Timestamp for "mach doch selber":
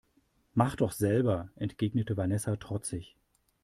0.55-1.51